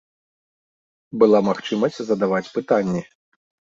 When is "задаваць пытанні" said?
2.11-3.01